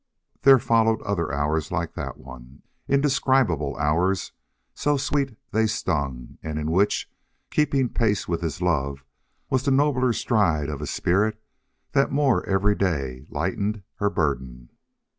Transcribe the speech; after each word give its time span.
There 0.41 0.57
followed 0.57 0.99
other 1.03 1.31
hours 1.31 1.71
like 1.71 1.93
that 1.93 2.17
one, 2.17 2.63
indescribable 2.87 3.77
hours, 3.77 4.31
so 4.73 4.97
sweet 4.97 5.37
they 5.51 5.67
stung, 5.67 6.39
and 6.41 6.57
in 6.57 6.71
which, 6.71 7.07
keeping 7.51 7.87
pace 7.87 8.27
with 8.27 8.41
his 8.41 8.63
love, 8.63 9.03
was 9.51 9.61
the 9.61 9.69
nobler 9.69 10.11
stride 10.11 10.69
of 10.69 10.81
a 10.81 10.87
spirit 10.87 11.39
that 11.91 12.11
more 12.11 12.43
every 12.47 12.73
day 12.73 13.27
lightened 13.29 13.83
her 13.97 14.09
burden. 14.09 14.69